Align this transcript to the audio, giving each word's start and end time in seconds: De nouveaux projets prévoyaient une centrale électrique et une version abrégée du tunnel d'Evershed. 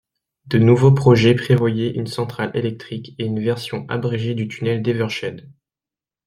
De 0.47 0.57
nouveaux 0.57 0.93
projets 0.95 1.35
prévoyaient 1.35 1.91
une 1.91 2.07
centrale 2.07 2.49
électrique 2.55 3.13
et 3.19 3.25
une 3.25 3.39
version 3.39 3.85
abrégée 3.87 4.33
du 4.33 4.47
tunnel 4.47 4.81
d'Evershed. 4.81 5.51